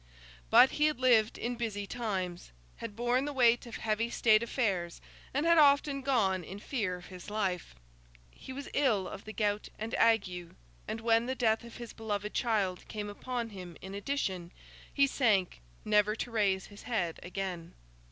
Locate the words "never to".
15.85-16.31